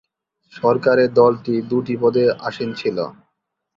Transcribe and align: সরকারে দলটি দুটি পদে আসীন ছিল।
সরকারে 0.53 1.03
দলটি 1.19 1.55
দুটি 1.71 1.95
পদে 2.01 2.23
আসীন 2.47 2.69
ছিল। 2.73 2.97